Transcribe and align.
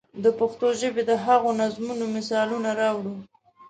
د 0.23 0.25
پښتو 0.39 0.67
ژبې 0.81 1.03
د 1.09 1.11
هغو 1.25 1.49
نظمونو 1.61 2.05
مثالونه 2.15 2.69
راوړو. 2.81 3.15